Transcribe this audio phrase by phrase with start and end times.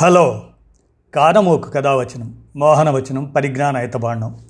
[0.00, 0.42] Hello.
[1.14, 4.46] కానమోకు కథావచనం మోహనవచనం పరిజ్ఞాన హితబాండం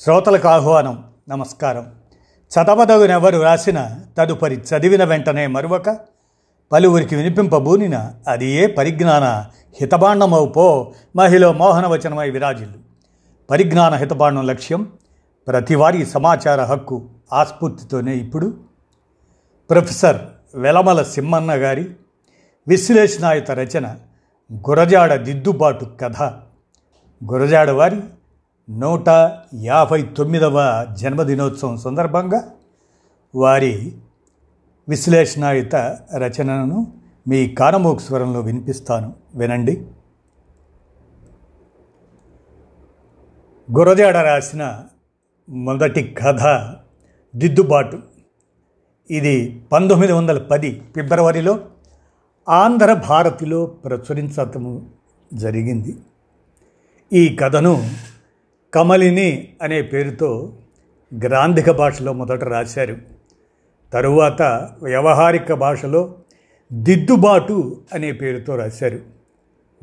[0.00, 1.94] శ్రోతలకు ఆహ్వానం నమస్కారం.
[2.28, 5.98] చదవదగునెవరు రాసిన తదుపరి చదివిన వెంటనే మరొక
[6.72, 9.24] పలువురికి వినిపింపబూనిన అది ఏ పరిజ్ఞాన
[9.80, 12.78] హితబాండమవు పో మహిళ మోహనవచనమై విరాజిల్లు.
[13.50, 14.92] పరిజ్ఞాన హితబాండం లక్ష్యం
[15.46, 18.60] ప్రతివారీ సమాచార హక్కు ఆస్ఫూర్తితోనే ఇప్పుడు.
[19.70, 20.16] ప్రొఫెసర్
[20.54, 21.90] వెలమల సింహన్న గారి
[22.68, 23.96] విశ్లేషణాయుత రచన
[24.52, 26.22] గురజాడ దిద్దుబాటు కథ.
[27.32, 28.00] గురజాడ వారి
[28.70, 29.08] నూట
[29.54, 32.50] యాభై తొమ్మిదవ జన్మదినోత్సవం సందర్భంగా
[33.34, 33.96] వారి
[34.88, 35.76] విశ్లేషణాయుత
[36.16, 36.92] రచనను
[37.28, 39.14] మీ కానమోక్ స్వరంలో వినిపిస్తాను.
[39.34, 39.86] వినండి.
[43.78, 44.84] గురజాడ రాసిన
[45.48, 46.74] మొదటి కథ
[47.36, 47.98] దిద్దుబాటు.
[49.10, 51.58] ఇది పంతొమ్మిది వందల పది ఫిబ్రవరిలో
[52.48, 54.86] ఆంధ్ర భారతిలో ప్రచురించటము
[55.34, 55.96] జరిగింది.
[57.12, 57.90] ఈ కథను
[58.74, 60.52] కమలిని అనే పేరుతో
[61.24, 62.96] గ్రాంధిక భాషలో మొదట రాశారు.
[63.92, 64.42] తరువాత
[64.82, 66.14] వ్యవహారిక భాషలో
[66.72, 69.00] దిద్దుబాటు అనే పేరుతో రాశారు.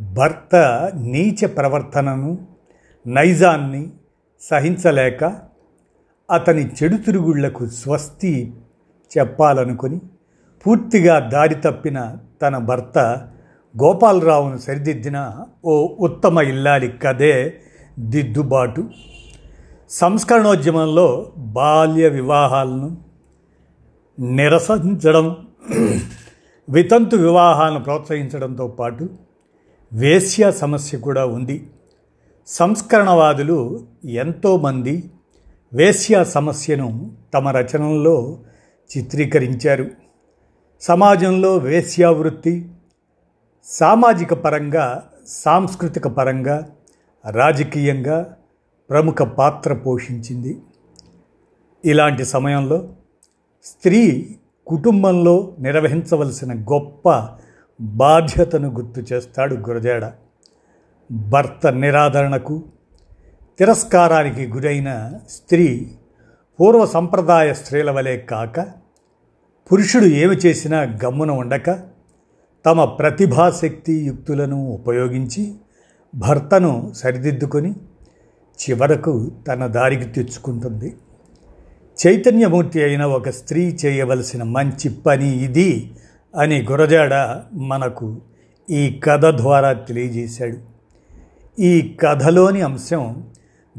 [0.01, 0.55] భర్త
[0.95, 2.47] నీచ ప్రవర్తనను
[3.07, 3.89] నైజాన్ని
[4.41, 5.23] సహించలేక
[6.31, 8.53] అతని చెడు తిరుగుళ్ళకు స్వస్తి
[9.17, 10.01] చెప్పాలనుకొని
[10.67, 12.99] పూర్తిగా దారి తప్పిన తన భర్త
[13.83, 15.31] గోపాలరావును సరిదిద్దిన
[15.65, 17.61] ఓ ఉత్తమ ఇల్లాలి కథే
[17.99, 18.89] దిద్దుబాటు.
[19.89, 22.97] సంస్కరణోద్యమంలో బాల్య వివాహాలను
[24.19, 25.37] నిరసించడం
[26.69, 29.09] వితంతు వివాహాలను ప్రోత్సహించడంతో పాటు
[29.93, 31.67] వేశ్య సమస్య కూడా ఉంది.
[32.47, 35.11] సంస్కరణవాదులు ఎంతోమంది
[35.73, 38.37] వేశ్య సమస్యను తమ రచనల్లో
[38.97, 40.00] చిత్రీకరించారు.
[40.81, 42.69] సమాజంలో వేశ్యావృత్తి
[43.65, 46.67] సామాజిక పరంగా సాంస్కృతిక పరంగా
[47.29, 48.35] రాజకీయంగా
[48.89, 50.61] ప్రముఖ పాత్ర పోషించింది.
[51.85, 52.89] ఇలాంటి సమయంలో
[53.63, 54.35] స్త్రీ
[54.67, 57.29] కుటుంబంలో నిర్వహించవలసిన గొప్ప
[57.81, 60.11] బాధ్యతను గుర్తు చేస్తాడు గురజాడ.
[61.11, 62.63] భర్త నిరాదరణకు
[63.59, 65.91] తిరస్కారానికి గురైన స్త్రీ
[66.59, 68.80] పూర్వ సంప్రదాయ స్త్రీల వలె కాక
[69.69, 71.79] పురుషుడు ఏమి చేసినా గమ్మున ఉండక
[72.65, 75.53] తమ ప్రతిభాశక్తి యుక్తులను ఉపయోగించి
[76.15, 77.71] భర్తను సరిదిద్దుకొని
[78.59, 80.89] చివరకు తన దారికి తెచ్చుకుంటుంది.
[81.97, 85.91] చైతన్యమూర్తి అయిన ఒక స్త్రీ చేయవలసిన మంచి పని ఇది
[86.35, 87.13] అని గురజాడ
[87.53, 88.21] మనకు
[88.69, 90.57] ఈ కథ ద్వారా తెలియజేశాడు.
[91.61, 93.23] ఈ కథలోని అంశం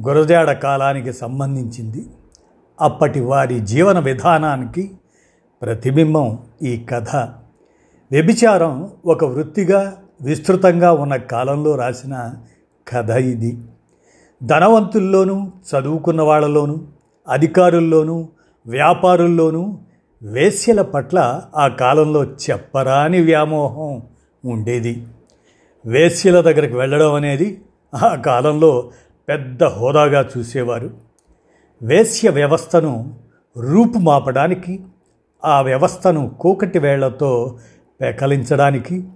[0.00, 2.06] గురజాడ కాలానికి సంబంధించింది.
[2.80, 4.90] అప్పటి వారి జీవన విధానానికి
[5.62, 7.16] ప్రతిబింబం ఈ కథ.
[8.12, 12.34] వ్యభిచారం ఒక వృత్తిగా విస్తృతంగా ఉన్న కాలంలో రాసిన
[12.88, 13.58] కథ ఇది.
[14.42, 16.78] ధనవంతుల్లోనూ చదువుకున్న వాళ్ళలోనూ
[17.28, 18.28] అధికారుల్లోనూ
[18.66, 19.78] వ్యాపారుల్లోనూ
[20.22, 24.02] వేశ్యల పట్ల ఆ కాలంలో చెప్పరాని వ్యామోహం
[24.50, 25.06] ఉండేది.
[25.86, 27.60] వేశ్యల దగ్గరికి వెళ్ళడం అనేది
[27.94, 28.90] ఆ కాలంలో
[29.28, 30.90] పెద్ద హోదాగా చూసేవారు.
[31.82, 33.14] వేశ్య వ్యవస్థను
[33.56, 34.80] రూపుమాపడానికి
[35.44, 37.58] ఆ వ్యవస్థను కూకటి వేళ్ళతో
[38.00, 39.08] పెకలించడానికి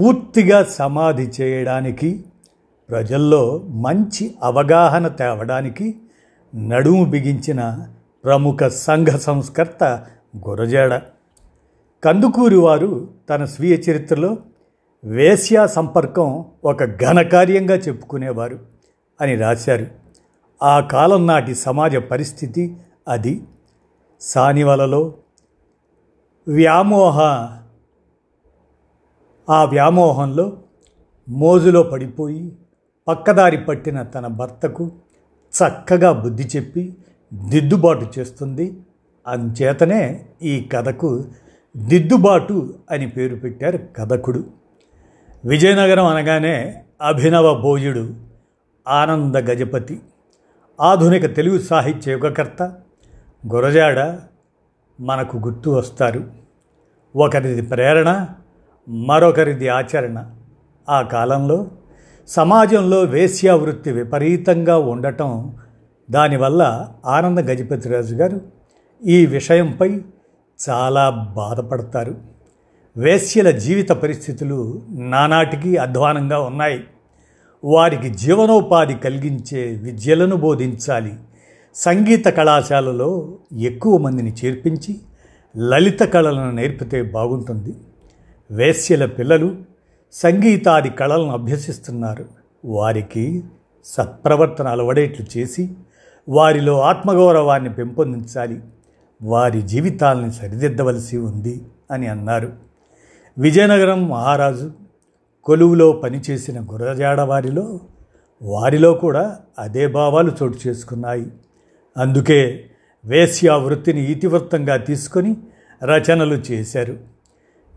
[0.00, 2.24] పూర్తిగా సమాధి చేయడానికి
[2.90, 5.96] ప్రజల్లో మంచి అవగాహన తేవడానికి
[6.54, 7.88] నడుము బిగించిన
[8.24, 10.06] ప్రముఖ సంఘ సంస్కర్త
[10.48, 11.00] గురజాడ.
[12.04, 14.36] కందుకూరి వారు తన స్వీయ చరిత్రలో
[15.04, 18.58] వేశ్యా సంపర్కం ఒక ఘనకార్యంగా చెప్పుకునేవారు
[19.20, 19.86] అని రాశారు.
[20.62, 22.76] ఆ కాలం నాటి సమాజ పరిస్థితి
[23.08, 23.42] అది.
[24.20, 25.14] సానివలలో
[26.48, 27.20] వ్యామోహ.
[29.50, 30.56] ఆ వ్యామోహంలో
[31.28, 32.56] మోజులో పడిపోయి
[33.08, 34.92] పక్కదారి పట్టిన తన భర్తకు
[35.32, 36.96] చక్కగా బుద్ధి చెప్పి
[37.34, 38.80] దిద్దుబాటు చేస్తుంది.
[39.26, 41.24] అంచేతనే ఈ కథకు
[41.76, 44.44] దిద్దుబాటు అని పేరు పెట్టారు కథకుడు.
[45.44, 48.14] విజయనగరం అనగానే అభినవ భోజుడు
[48.88, 50.00] ఆనంద గజపతి.
[50.80, 52.62] ఆధునిక తెలుగు సాహిత్య యుగకర్త.
[53.54, 54.18] గురజాడ
[55.00, 56.24] మనకు గుర్తు వస్తారు.
[57.16, 58.26] ఒకరిది ప్రేరణ
[58.88, 60.30] మరొకరిది ఆచరణ.
[60.88, 61.66] ఆ కాలంలో
[62.28, 65.56] సమాజంలో వేశ్యావృత్తి విపరీతంగా ఉండటం
[66.10, 68.40] దానివల్ల ఆనంద గజపతిరాజు గారు
[69.06, 70.00] ఈ విషయంపై
[70.70, 72.14] చాలా బాధపడతారు.
[72.96, 76.84] వేశ్యల జీవిత పరిస్థితులు నానాటికి అధ్వానంగా ఉన్నాయి.
[77.64, 81.14] వారికి జీవనోపాధి కలిగించే విద్యలను బోధించాలి.
[81.76, 85.00] సంగీత కళాశాలలో ఎక్కువ మందిని చేర్పించి
[85.56, 87.74] లలిత కళలను నేర్పితే బాగుంటుంది.
[88.50, 89.56] వేశ్యల పిల్లలు
[90.12, 92.24] సంగీతాది కళలను అభ్యసిస్తున్నారు.
[92.64, 93.44] వారికి
[93.84, 95.70] సత్ప్రవర్తన అలవడేట్లు చేసి
[96.28, 98.60] వారిలో ఆత్మగౌరవాన్ని పెంపొందించాలి.
[99.22, 102.52] వారి జీవితాలని సరిదిద్దవలసి ఉంది అని అన్నారు.
[103.38, 104.72] విజయనగరం మహారాజు
[105.44, 107.80] కొలువులో పనిచేసిన గురజాడ వారిలో
[108.42, 111.26] వారిలో కూడా అదే భావాలు చోటు చేసుకున్నాయి.
[111.96, 112.70] అందుకే
[113.04, 115.36] వేశ్య వృత్తిని ఇతివృత్తంగా తీసుకొని
[115.84, 116.98] రచనలు చేశారు.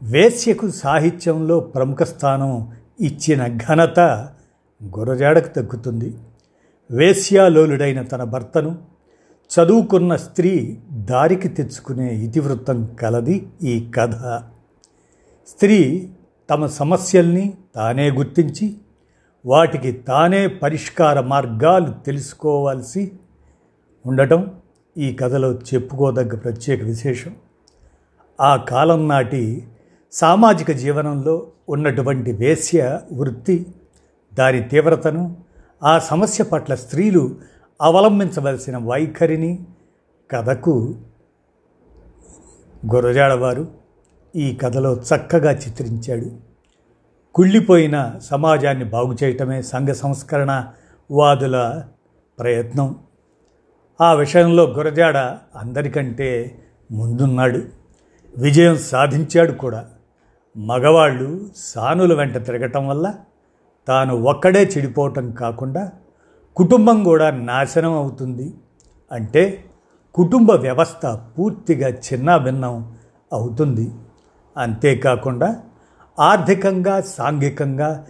[0.04, 4.00] వేశ్యకు సాహిత్యంలో ప్రముఖ స్థానం ఇచ్చిన ఘనత
[4.84, 6.18] గురజాడకు తగ్గుతుంది
[6.92, 8.78] వేశ్యాలోలుడైన తన భర్తను
[9.52, 14.42] చదువుకున్న స్త్రీ దారికి తెచ్చుకునే ఇతివృత్తం కలది ఈ కథ.
[15.48, 16.10] స్త్రీ
[16.50, 18.76] తమ సమస్యల్ని తానే గుర్తించి
[19.46, 23.12] వాటికి తానే పరిష్కార మార్గాలు తెలుసుకోవాల్సి
[24.10, 24.52] ఉండటం
[24.98, 27.36] ఈ కథలో చెప్పుకోదగ్గ ప్రత్యేక విశేషం.
[28.42, 29.68] ఆ కాలం నాటి
[30.12, 33.66] సామాజిక జీవనంలో ఉన్నటువంటి వేశ్య వృత్తి
[34.34, 35.38] దాని తీవ్రతను
[35.84, 37.36] ఆ సమస్య పట్ల స్త్రీలు
[37.82, 39.60] అవలంబించవలసిన వైఖరిని
[40.32, 40.96] కథకు
[42.96, 43.68] గురజాడవారు
[44.36, 46.32] ఈ కథలో చక్కగా చిత్రించాడు.
[47.36, 50.66] కుళ్ళిపోయిన సమాజాన్ని బాగు చేయటమే సంఘ సంస్కరణ
[51.12, 51.84] వాదుల
[52.40, 52.96] ప్రయత్నం.
[54.02, 55.18] ఆ విషయంలో గురజాడ
[55.56, 56.60] అందరికంటే
[56.92, 57.62] ముందున్నాడు.
[58.38, 59.86] విజయం సాధించాడు కూడా.
[60.58, 63.14] మగవాళ్ళు సానుల వెంట తిరగటం వల్ల
[63.88, 65.92] తాను ఒక్కడే చెడిపోవటం కాకుండా
[66.56, 68.54] కుటుంబం కూడా నాశనం అవుతుంది.
[69.12, 69.64] అంటే
[70.16, 72.94] కుటుంబ వ్యవస్థ పూర్తిగా చిన్నాభిన్నం
[73.34, 73.92] అవుతుంది.
[74.58, 75.62] అంతేకాకుండా
[76.20, 78.06] ఆర్థికంగా సాంఘికంగా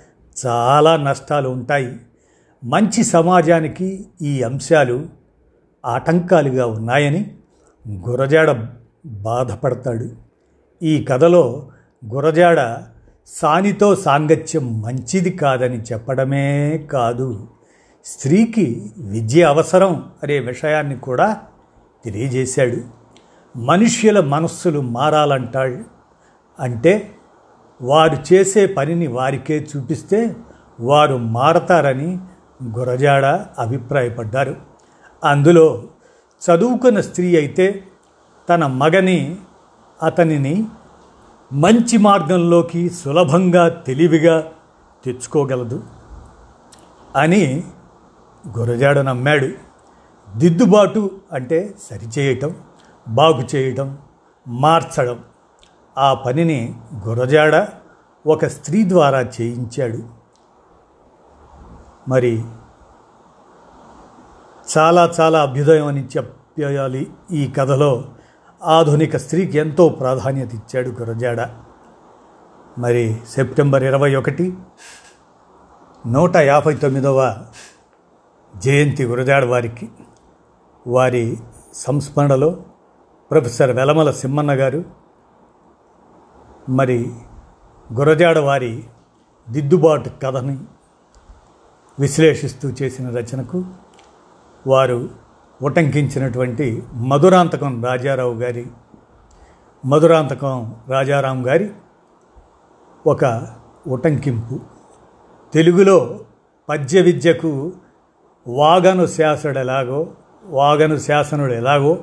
[0.47, 1.99] చాలా నష్టాలు ఉంటాయి.
[2.63, 5.18] మంచి సమాజానికి ఈ అంశాలు
[5.85, 7.35] ఆటంకాలుగా ఉన్నాయని
[7.91, 8.67] గురజాడ
[9.05, 10.09] బాధపడతాడు.
[10.83, 11.69] ఈ కథలో
[12.13, 12.83] గురజాడ
[13.27, 17.47] సానితో సాంగత్యం మంచిది కాదని చెప్పడమే కాదు.
[18.05, 21.37] స్త్రీకి విద్య అవసరం అనే విషయాన్ని కూడా
[22.05, 22.77] తెలియజేశాడు.
[23.57, 25.83] మనుష్యుల మనస్సులు మారాలంటాడు.
[26.59, 27.11] అంటే
[27.81, 30.35] వారు చేసే పనిని వారికే చూపిస్తే
[30.79, 32.17] వారు మారతారని
[32.79, 33.25] గురజాడ
[33.59, 34.68] అభిప్రాయపడ్డారు.
[35.23, 35.83] అందులో
[36.41, 37.83] చదువుకున్న స్త్రీ అయితే
[38.49, 39.37] తన మగని
[40.03, 40.65] అతనిని
[41.53, 44.51] మంచి మార్గంలోకి సులభంగా తెలివిగా
[45.05, 45.83] తెచ్చుకోగలదు
[47.15, 47.63] అని
[48.57, 49.49] గురజాడ నమ్మాడు.
[50.35, 52.55] దిద్దుబాటు అంటే సరిచేయటం
[53.07, 53.97] బాగు చేయటం
[54.47, 55.23] మార్చడం.
[55.97, 56.73] ఆ పనిని
[57.07, 57.67] గురజాడ
[58.27, 59.99] ఒక స్త్రీ ద్వారా చేయించాడు.
[62.09, 62.43] మరి
[64.77, 68.05] చాలా చాలా అభ్యుదయం అని చెప్పేయాలి ఈ కథలో.
[68.63, 71.49] ఆధునిక స్త్రీకి ఎంతో ప్రాధాన్యత ఇచ్చాడు గురజాడ.
[72.77, 74.57] మరి సెప్టెంబర్ ఇరవై ఒకటి
[76.07, 77.45] నూట యాభై తొమ్మిదవ
[78.57, 79.89] జయంతి గురజాడ వారికి
[80.87, 81.37] వారి
[81.73, 82.63] సంస్మరణలో
[83.31, 84.83] ప్రొఫెసర్ వెలమల సింహన్న గారు
[86.69, 87.13] మరి
[87.93, 88.83] గురజాడ వారి
[89.49, 90.57] దిద్దుబాటు కథని
[91.99, 93.65] విశ్లేషిస్తూ చేసిన రచనకు
[94.69, 95.09] వారు
[95.61, 98.65] ఉటంకించినటువంటి మధురాంతకం రాజారావు గారి
[99.85, 101.69] మధురాంతకం రాజారాం గారి
[103.07, 103.47] ఒక
[103.87, 104.59] ఉటంకింపు.
[105.53, 106.19] తెలుగులో
[106.69, 107.71] పద్య విద్యకు
[108.47, 110.07] వాగను శాసనుడు ఎలాగో
[110.45, 111.97] వాగను శాసనుడు ఎలాగో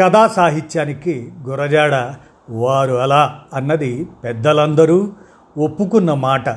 [0.00, 2.14] కథా సాహిత్యానికి గురజాడ
[2.50, 5.12] వారు అలా అన్నది పెద్దలందరూ
[5.58, 6.48] ఒప్పుకున్న మాట.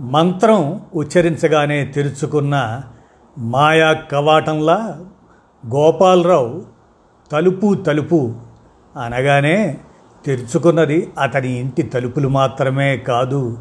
[0.00, 2.82] మంత్రం ఉచ్చరించగానే తెరుచుకున్న
[3.38, 4.98] మాయా కవాటంలా
[5.66, 6.64] గోపాలరావు
[7.32, 8.34] తలుపు తలుపు
[8.96, 9.78] అనగానే
[10.26, 13.58] తెరుచుకున్నది అతని ఇంటి తలుపులు మాత్రమే కాదు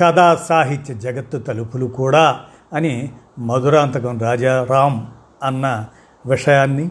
[0.00, 2.40] కథా సాహిత్య జగత్తు తలుపులు కూడా
[2.72, 5.86] అని మధురాంతకం రాజారాం అన్న
[6.26, 6.90] విషయాన్ని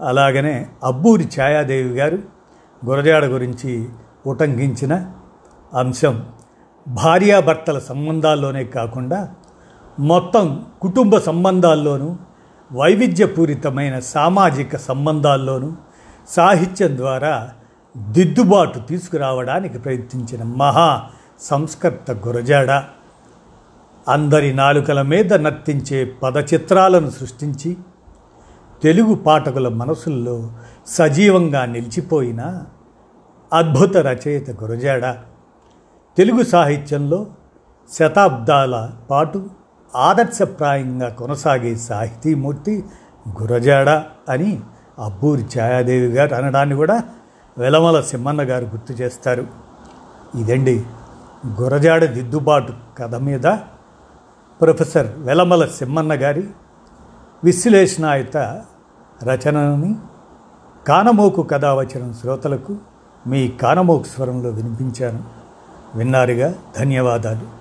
[0.00, 2.18] అలాగనే అబ్బూరి ఛాయాదేవి గారు
[2.84, 3.88] గురజాడ గురించి
[4.26, 5.12] ఉటంకించిన
[5.74, 6.26] అంశం
[6.88, 9.34] భార్యాభర్తల సంబంధాల్లోనే కాకుండా
[10.00, 12.16] మొత్తం కుటుంబ సంబంధాల్లోనూ
[12.72, 15.72] వైవిధ్యపూరితమైన సామాజిక సంబంధాల్లోనూ
[16.28, 17.50] సాహిత్యం ద్వారా
[17.96, 21.02] దిద్దుబాటు తీసుకురావడానికి ప్రయత్నించిన మహా
[21.40, 22.70] సంస్కర్త గురజాడ.
[24.08, 27.76] అందరి నాలుకల మీద నర్తించే పదచిత్రాలను సృష్టించి
[28.82, 30.52] తెలుగు పాఠకుల మనసుల్లో
[30.86, 32.62] సజీవంగా నిలిచిపోయిన
[33.52, 35.16] అద్భుత రచయిత గురజాడ.
[36.16, 37.26] తెలుగు సాహిత్యంలో
[37.92, 39.59] శతాబ్దాల పాటు
[39.96, 42.84] ఆదర్శప్రాయంగా కొనసాగే సాహితీమూర్తి
[43.42, 43.88] గురజాడ
[44.28, 44.60] అని
[44.98, 47.02] అబ్బూరి ఛాయాదేవి గారు అనడాన్ని కూడా
[47.58, 49.46] వెలమల సిమ్మన్న గారు గుర్తు చేస్తారు.
[50.38, 50.84] ఇదండి
[51.60, 53.42] గురజాడ దిద్దుబాటు కథ మీద
[54.60, 56.46] ప్రొఫెసర్ వెలమల సిమ్మన్న గారి
[57.44, 58.36] విశ్లేషణాయుత
[59.22, 59.96] రచనని
[60.88, 62.76] కానమోకు కథావచనం శ్రోతలకు
[63.26, 65.24] మీ కానమోకు స్వరంలో వినిపించాను.
[65.94, 67.59] విన్నారుగా ధన్యవాదాలు.